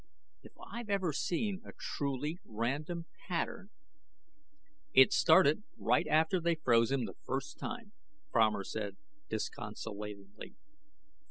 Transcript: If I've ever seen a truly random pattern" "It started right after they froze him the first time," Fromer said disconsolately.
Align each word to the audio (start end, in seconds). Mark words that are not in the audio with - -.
If 0.41 0.53
I've 0.67 0.89
ever 0.89 1.13
seen 1.13 1.61
a 1.63 1.73
truly 1.79 2.39
random 2.43 3.05
pattern" 3.27 3.69
"It 4.95 5.13
started 5.13 5.61
right 5.77 6.07
after 6.07 6.41
they 6.41 6.55
froze 6.55 6.91
him 6.91 7.05
the 7.05 7.13
first 7.23 7.59
time," 7.59 7.91
Fromer 8.31 8.63
said 8.63 8.97
disconsolately. 9.29 10.55